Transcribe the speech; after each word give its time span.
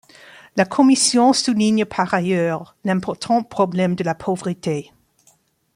La 0.55 0.65
Commission 0.65 1.31
souligne 1.31 1.85
par 1.85 2.11
ailleurs 2.15 2.75
l'important 2.85 3.43
problème 3.43 3.93
de 3.93 4.03
la 4.03 4.15
pauvreté. 4.15 4.91